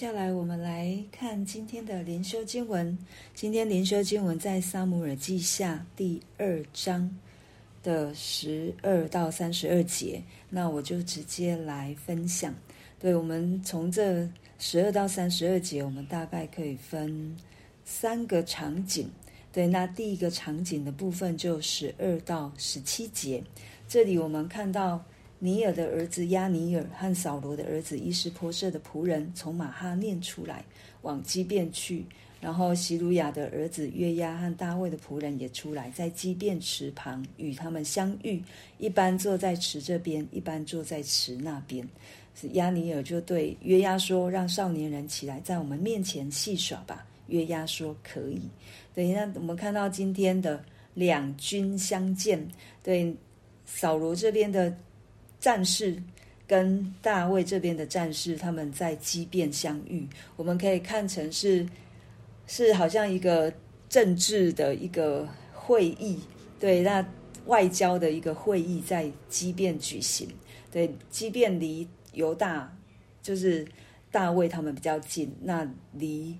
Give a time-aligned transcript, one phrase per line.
[0.00, 2.96] 接下来我们来看今天的灵修经文。
[3.34, 7.14] 今天灵修经文在撒母耳记下第二章
[7.82, 10.22] 的十二到三十二节。
[10.48, 12.54] 那我就直接来分享。
[12.98, 14.26] 对，我们从这
[14.58, 17.36] 十二到三十二节，我们大概可以分
[17.84, 19.10] 三个场景。
[19.52, 23.44] 对，那第一个场景的部分就十二到十七节。
[23.86, 25.04] 这里我们看到。
[25.42, 30.62] 尼尔的儿子亚尼尔和扫罗的儿子伊施波设的仆人从马哈念出来，
[31.00, 32.04] 往基遍去。
[32.42, 38.42] 然后希鲁雅的儿子约押和大卫的仆人也出来，在基遍池旁与他们相遇。
[38.76, 41.88] 一般坐在池这边，一般坐在池那边。
[42.34, 48.40] 是押尼尔就对约押说：“让少年人起来，在我们面前戏耍吧。”约押说：“可以。”
[48.94, 52.46] 等一下，我们看到今天的两军相见。
[52.82, 53.14] 对，
[53.64, 54.74] 扫罗这边的。
[55.40, 56.00] 战士
[56.46, 61.66] 跟大卫这边的战士，他们在基遍相遇，我们可以看成是
[62.46, 63.52] 是好像一个
[63.88, 66.20] 政治的一个会议，
[66.58, 67.04] 对，那
[67.46, 70.28] 外交的一个会议在基遍举行。
[70.70, 72.72] 对，基遍离犹大
[73.22, 73.66] 就是
[74.10, 76.36] 大卫他们比较近，那离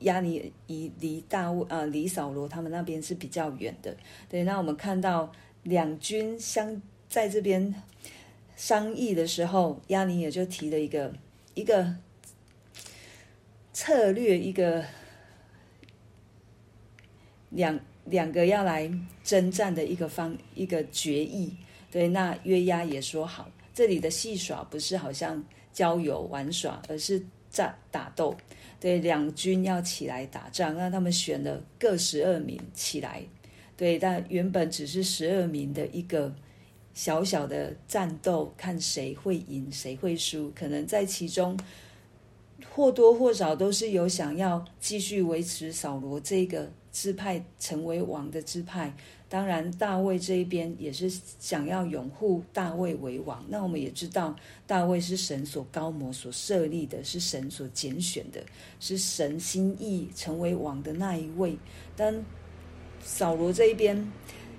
[0.00, 3.96] 亚尼珥离大卫啊离扫罗他们那边是比较远的。
[4.28, 5.32] 对，那我们看到
[5.62, 6.80] 两军相
[7.14, 7.72] 在这边。
[8.56, 11.12] 商议的时候，押尼也就提了一个
[11.54, 11.96] 一个
[13.72, 14.84] 策略，一个
[17.50, 18.90] 两两个要来
[19.24, 21.56] 征战的一个方一个决议。
[21.90, 27.20] 对，那约押也说好，这里的戏耍不是好像郊游玩耍，而是
[27.50, 28.36] 战打斗。
[28.78, 33.22] 对，两军要起来打仗，让他们选了各十二名起来。
[33.76, 36.32] 对，但原本只是十二名的一个。
[36.94, 40.52] 小小的战斗，看谁会赢，谁会输。
[40.54, 41.58] 可能在其中
[42.70, 48.94] 或多或少都是有想要继续维持扫罗这个支派成为王的支派。
[49.28, 51.10] 当然，大卫这一边也是
[51.40, 53.44] 想要拥护大卫为王。
[53.48, 58.40] 那我们也知道，大卫是神所膏抹、所设立的，是神所拣选的，
[58.78, 61.58] 是神心意成为王的那一位。
[61.96, 62.24] 但
[63.02, 64.08] 扫罗这一边。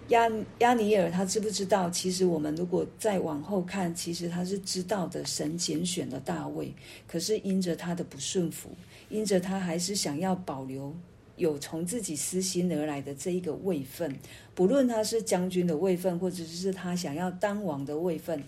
[0.10, 0.30] 亚
[0.60, 1.90] 亚尼尔，他知不知道？
[1.90, 5.26] 其实我们如果再往后看，其实他是知道的。
[5.26, 6.72] 神拣选了大卫，
[7.08, 8.70] 可是因着他的不顺服，
[9.10, 10.96] 因着他还是想要保留
[11.38, 14.16] 有从自己私心而来的这一个位分，
[14.54, 18.44] 不论他是将军的位分，或者是他想要当王的位分，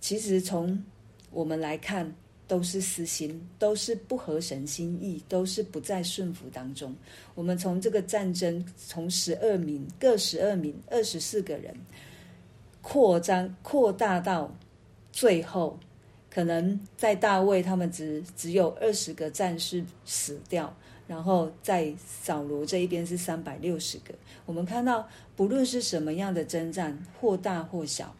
[0.00, 0.84] 其实从
[1.30, 2.14] 我们来看。
[2.50, 6.92] 都是私心，都是不合神心意，都是不在顺服当中。
[7.36, 11.72] 我们从这个战争，从十二名各十二名二十四个人
[12.82, 14.52] 扩张扩大到
[15.12, 15.78] 最后，
[16.28, 24.12] 可能在大卫他们只只有二十个战士死掉，然后在扫罗这一边是三百六十个。
[24.44, 28.12] 我们看到，不论是什么样的征战，或大或小，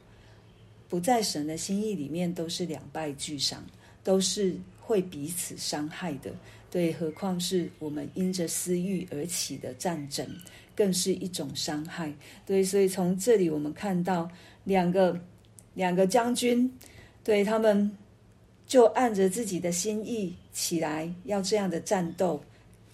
[0.88, 3.60] 不在神的心意里面，都是两败俱伤。
[4.02, 6.32] 都是会彼此伤害的，
[6.70, 10.26] 对，何况是我们因着私欲而起的战争，
[10.74, 12.12] 更是一种伤害。
[12.46, 14.28] 对，所以从这里我们看到
[14.64, 15.20] 两个
[15.74, 16.72] 两个将军，
[17.22, 17.90] 对，他们
[18.66, 22.42] 就按着自己的心意起来，要这样的战斗，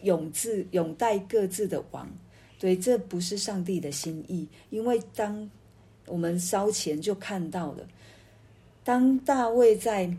[0.03, 2.11] 拥自拥戴各自的王。
[2.59, 5.49] 对，这不是上帝的心意，因为当
[6.07, 7.87] 我们烧钱就看到了，
[8.83, 10.13] 当大卫在。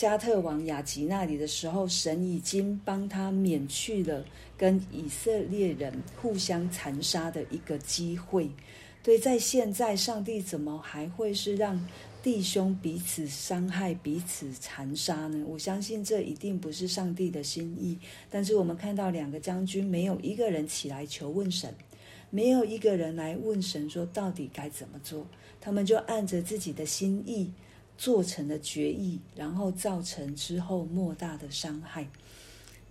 [0.00, 4.24] 加特王雅吉那里的时候，神已经帮他免去了
[4.56, 8.48] 跟以色列人互相残杀的一个机会。
[9.02, 11.78] 对，在现在，上帝怎么还会是让
[12.22, 15.44] 弟兄彼此伤害、彼此残杀呢？
[15.46, 17.98] 我相信这一定不是上帝的心意。
[18.30, 21.74] 但是我们看到两个将军，没有一个人起来求问神，
[22.30, 25.26] 没有一个人来问神说到底该怎么做，
[25.60, 27.52] 他们就按着自己的心意。
[28.00, 32.08] 做成了决议，然后造成之后莫大的伤害。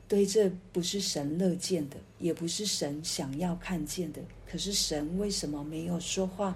[0.08, 4.22] 对，这不是神乐见的，也不是神想要看见的。
[4.48, 6.56] 可是神为什么没有说话？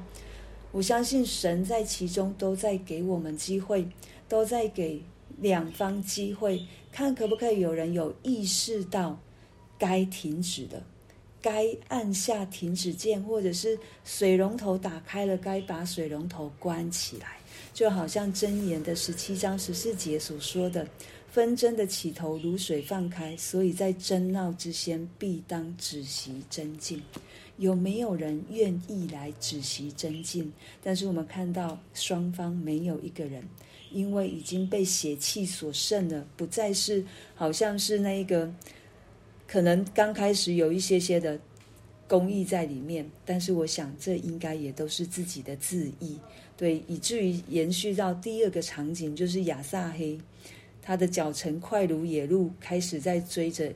[0.72, 3.88] 我相信神在其中都在给我们机会，
[4.30, 5.02] 都在给
[5.40, 9.20] 两方机会，看可不可以有人有意识到
[9.80, 10.84] 该停止的，
[11.42, 17.38] 该按下停止键，或者是水龙头打开了，该把水龙头关起来。
[17.74, 20.88] 就好像箴言的十七章十四节所说的，
[21.32, 27.02] 纷争的起头如水放开，所以在争闹之先必当止息争竞。
[27.58, 30.52] 有没有人愿意来止息争竞？
[30.84, 33.44] 但是我们看到双方没有一个人
[33.92, 37.04] 因为已经被血气所胜了，不再是
[37.36, 38.52] 好像是那一个，
[39.48, 41.40] 可能刚开始有一些些的
[42.08, 46.20] 公义在里面，但是我想这应该也都是自己的自意，
[46.56, 50.20] 对，以至于延续到第二个场景，就是亚萨黑，
[50.82, 53.74] 他的脚程快如野鹿，开始在追着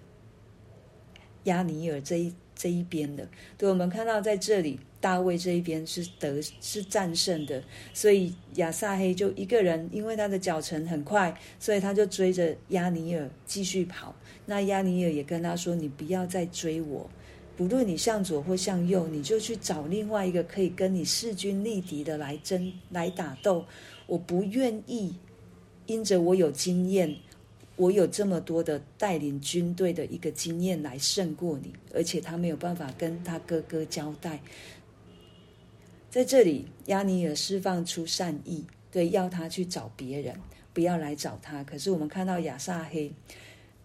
[1.46, 3.28] 亚尼尔这一这一边的，
[3.58, 4.80] 对，我们看到在这里。
[5.00, 7.64] 大卫这一边是得是战胜的，
[7.94, 14.16] 所以亚萨黑就一个人，因为他的脚程很快，所以他就追着亚尼尔继续跑。
[14.48, 17.08] 那亚尼尔也跟他说：“你不要再追我，
[17.57, 23.65] 不论你向左或向右，你就去找另外一个可以跟你势均力敌的来争来打斗。
[24.06, 25.15] 我不愿意，
[25.88, 27.15] 因着我有经验，
[27.75, 34.39] 我有这么多的带领军队的一个经验来胜过你，而且他没有办法跟他哥哥交代。”
[36.12, 40.36] 在这里，亚尼尔释放出善意，对，要他去找别人，
[40.74, 41.63] 不要来找他。
[41.63, 43.12] 可是我们看到亚撒黑，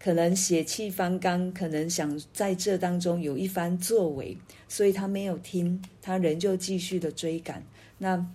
[0.03, 7.63] 可能血气方刚，可能想在这当中有一番作为，所以他没有听，他仍旧继续的追赶。
[7.99, 8.27] 那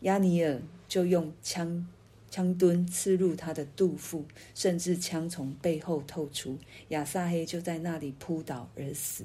[0.00, 1.88] 亚尼尔就用枪
[2.30, 6.58] 枪墩刺入他的肚腹，甚至枪从背后透出，
[6.88, 9.24] 亚撒黑就在那里扑倒而死。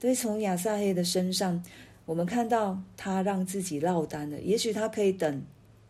[0.00, 1.62] 所以从亚撒黑的身上。
[2.04, 5.42] 我们看到他让自己落单了，也许他可以等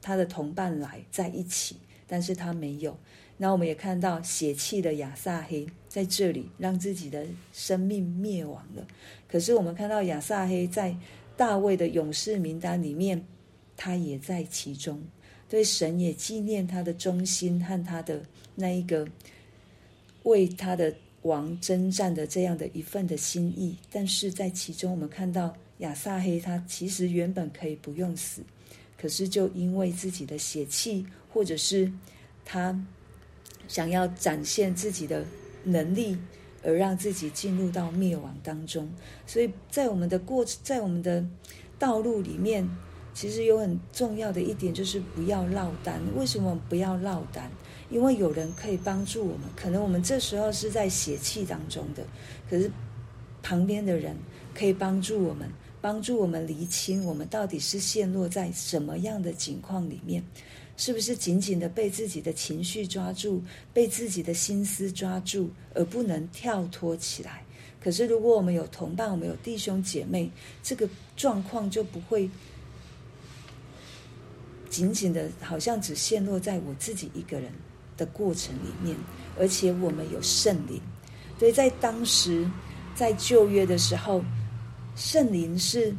[0.03, 1.77] 他的同伴来在一起，
[2.07, 2.99] 但是他没有。
[3.43, 8.87] 那我们也看到血气的亚撒黑在这里让自己的生命灭亡了。
[9.27, 10.97] 可是我们看到亚撒黑在
[11.37, 13.21] 大卫的勇士名单里面，
[13.77, 15.03] 他也在其中。
[15.49, 18.23] 对神也纪念他的忠心和他的
[18.55, 19.05] 那一个
[20.23, 23.77] 为他的王征战的这样的一份的心意。
[23.91, 25.53] 但是在其中，我们看到。
[25.79, 28.41] 亚撒黑他其实原本可以不用死，
[28.97, 31.93] 可是就因为自己的血气，或者是
[32.45, 32.81] 他
[33.73, 35.25] 想要展现自己的
[35.65, 36.19] 能力，
[36.63, 38.87] 而让自己进入到灭亡当中。
[39.27, 41.25] 所以在我们的过程，在我们的
[41.79, 42.69] 道路里面，
[43.15, 45.99] 其实有很重要的一点就是不要落单。
[46.15, 47.51] 为什么不要落单？
[47.89, 49.49] 因为有人可以帮助我们。
[49.57, 52.05] 可能我们这时候是在血气当中的，
[52.51, 52.71] 可是
[53.43, 54.15] 旁边的人
[54.55, 55.49] 可以帮助我们。
[55.81, 60.23] 帮助我们厘清，我们到底是陷落在什么样的境况里面？
[60.77, 63.43] 是不是紧紧的被自己的情绪抓住，
[63.73, 67.45] 被自己的心思抓住，而不能跳脱起来？
[67.81, 70.31] 可是，如果我们有同伴，我们有弟兄姐妹，
[70.63, 72.29] 这个状况就不会
[74.71, 77.53] 紧紧的，好像只陷落在我自己一个人
[77.97, 78.97] 的过程里面。
[79.39, 80.81] 而且，我们有圣灵。
[81.39, 82.49] 所以在当时，
[82.95, 84.25] 在旧约的时候。
[84.95, 85.97] 圣灵是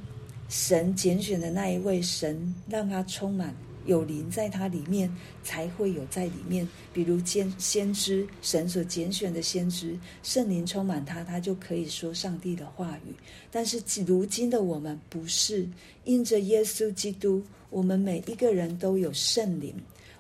[0.50, 3.52] 神拣选的那一位神，让他充满
[3.86, 5.14] 有灵在它里面，
[5.44, 6.68] 才会有在里面。
[6.94, 13.14] 比如先先知，神所拣选的先知，圣灵充满他，他就可以说上帝的话语。
[13.52, 15.68] 但是如今的我们不是，
[16.04, 19.74] 因着耶稣基督，我们每一个人都有圣灵。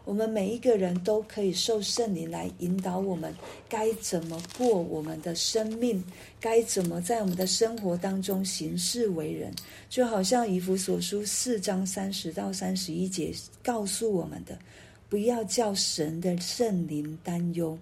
[0.05, 3.33] 我们每一个人都可以受圣灵来引导我们，
[3.69, 6.03] 该怎么过我们的生命，
[6.41, 9.53] 该怎么在我们的生活当中行事为人，
[9.89, 13.33] 就好像以弗所书四章三十到三十一节
[13.63, 14.59] 告诉我们的：
[15.07, 17.77] 不要叫神的圣灵担忧，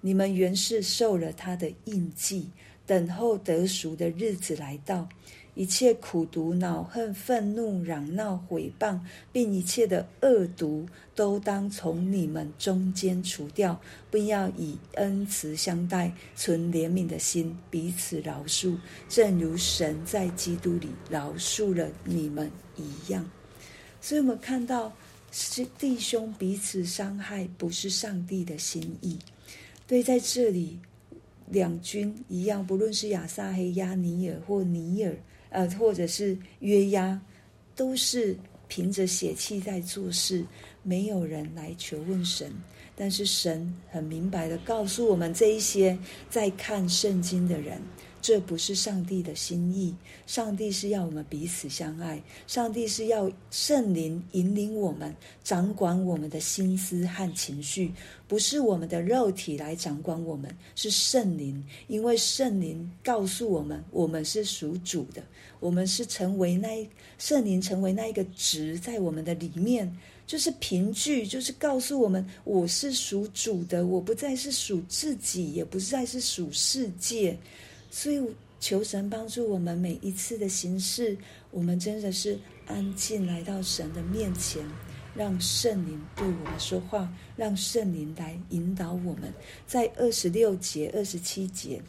[0.00, 2.48] 你们原是受了他的印记，
[2.86, 5.06] 等候得赎的日子来到。
[5.56, 9.00] 一切苦毒、恼恨、愤怒、嚷闹、毁谤，
[9.32, 18.76] 并一切的恶毒，都当从你们中间除掉，并要以恩慈相待，存怜悯的心，彼此饶恕，
[19.08, 23.26] 正如神在基督里饶恕了你们一样。
[23.98, 24.92] 所以，我们看到
[25.32, 29.18] 是弟兄彼此伤害，不是上帝的心意。
[29.86, 30.78] 对，在这里，
[31.48, 35.16] 两军一样，不论是亚撒黑、押尼尔或尼尔。
[35.56, 37.18] 呃，或者是约押，
[37.74, 38.36] 都是
[38.68, 40.44] 凭着血气在做事，
[40.82, 42.52] 没有人来求问神。
[42.94, 45.98] 但是神很明白的告诉我们，这一些
[46.28, 47.80] 在看圣经的人。
[48.26, 49.94] 这不是上帝的心意。
[50.26, 55.14] 上帝是要我们彼此相爱，上帝是要圣灵引领我们，
[55.44, 57.92] 掌管我们的心思和情绪，
[58.26, 61.64] 不是我们的肉体来掌管我们，是圣灵。
[61.86, 65.22] 因为圣灵告诉我们，我们是属主的，
[65.60, 66.84] 我们是成为那
[67.18, 69.88] 圣灵成为那一个职在我们的里面，
[70.26, 77.38] 就是凭据，就是告诉我们，我是属主的，我不再是属自己，也不再是属世界。
[77.98, 78.22] 所以，
[78.60, 81.16] 求神帮助我们每一次的行事，
[81.50, 84.62] 我们真的是安静来到神的面前，
[85.14, 89.32] 让圣灵对我们说话，让圣灵来引导我们。
[89.66, 91.80] 在二十六节、二十七节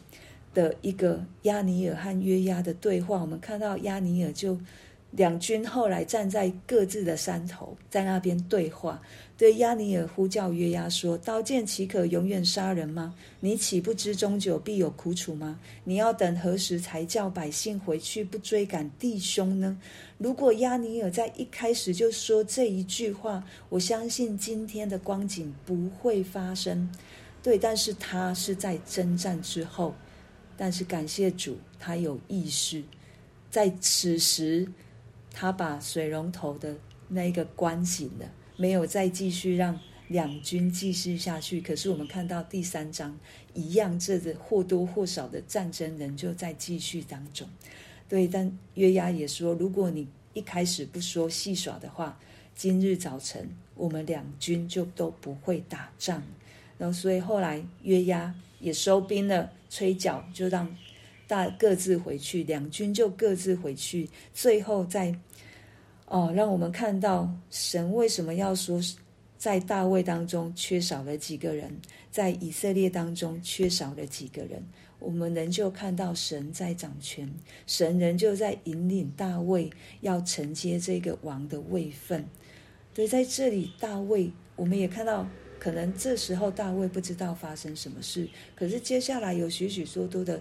[0.54, 4.58] 的一个亚尼尔和约押的对话，我们看到亚尼尔就。
[5.12, 9.00] 两军后来站在各自的山头，在那边对话。
[9.38, 13.14] 对亚尼尔呼叫约押说：“刀剑岂可永远杀人吗？
[13.40, 15.58] 你岂不知终久必有苦楚吗？
[15.84, 19.78] 你要等何时才叫百姓回去，不追赶弟兄呢？”
[20.18, 26.90] 如果亚尼尔在一开始就说这一句话，我相信今天的光景不会发生。
[27.42, 29.94] 对，但是他是在征战之后，
[30.56, 32.82] 但是感谢主，他有意识，
[33.50, 34.68] 在此时。
[35.32, 36.76] 他把水龙头的
[37.08, 41.60] 那个关紧了，没有再继续让两军继续下去。
[41.60, 43.18] 可是我们看到第三章
[43.54, 47.48] 一样，这个或多或少的战争仍旧在继续当中。
[48.08, 52.18] 对，但约押也说，如果你一开始不说戏耍的话，
[52.54, 56.22] 今日早晨我们两军就都不会打仗。
[56.78, 60.74] 然后，所以后来约押也收兵了，吹角就让
[61.28, 64.10] 大各自回去，两军就各自回去。
[64.34, 65.14] 最后在。
[66.10, 68.80] 哦，让我们看到神为什么要说，
[69.36, 71.70] 在大卫当中缺少了几个人，
[72.10, 74.64] 在以色列当中缺少了几个人，
[75.00, 77.30] 我们仍旧看到神在掌权，
[77.66, 79.70] 神仍旧在引领大卫
[80.00, 82.24] 要承接这个王的位分。
[82.94, 90.40] 对，在这里大卫，我们也看到，可能这时候大卫不知道发生什么事，可是接下来有许许多多的。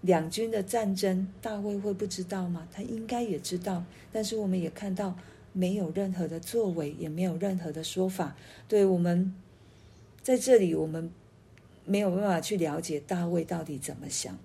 [0.00, 2.68] 两军的战争，大卫会不知道吗？
[2.72, 5.16] 他应该也知道，但是我们也看到
[5.52, 8.36] 没有任何的作为，也没有任何的说法。
[8.68, 9.34] 对，我们
[10.22, 11.10] 在这里，我们
[11.84, 14.38] 没有办法去了解大卫到底怎么想。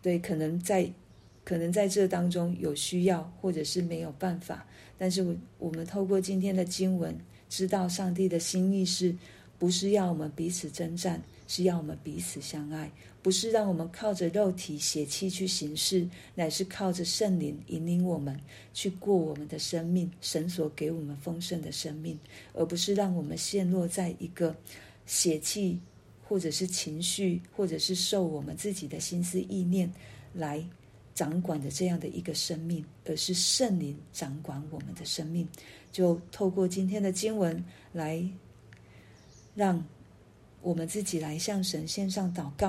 [0.00, 0.92] 对，可能在
[1.44, 4.66] 可能在这当中有需要，或者是没有办法。
[4.96, 7.18] 但是我我们透过今天的经文，
[7.48, 9.16] 知道上帝的心意是
[9.58, 11.20] 不是要我们彼此征战？
[11.46, 12.90] 是要我们彼此相爱，
[13.22, 18.38] 不是让我们靠着肉体血气去行事，乃是靠着圣灵引领我们
[18.72, 22.18] 去过我们的生命，神所给我们丰盛的生命，
[22.54, 24.56] 而不是让我们陷落在一个
[25.06, 25.78] 血气
[26.26, 29.92] 或者是情绪，或者是受我们自己的心思意念
[30.32, 30.64] 来
[31.14, 35.46] 掌管的这样的一个生命，而是圣灵掌管我们的生命。
[35.92, 38.26] 就透过今天的经文来
[39.54, 39.84] 让。
[40.64, 42.62] 我们自己来向神献上祷告。